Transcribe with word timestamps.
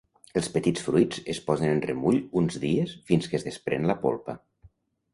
Els 0.39 0.47
petits 0.53 0.85
fruits 0.87 1.19
es 1.33 1.41
posen 1.51 1.75
en 1.75 1.83
remull 1.91 2.19
uns 2.43 2.59
dies 2.67 2.97
fins 3.13 3.31
que 3.35 3.41
es 3.43 3.49
desprèn 3.53 3.91
la 3.93 4.01
polpa. 4.09 4.41